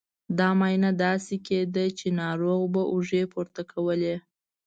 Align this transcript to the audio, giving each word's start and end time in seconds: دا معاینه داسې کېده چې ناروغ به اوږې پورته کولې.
دا 0.37 0.49
معاینه 0.59 0.91
داسې 1.05 1.35
کېده 1.47 1.85
چې 1.97 2.07
ناروغ 2.21 2.61
به 2.73 2.81
اوږې 2.91 3.23
پورته 3.33 3.61
کولې. 3.71 4.15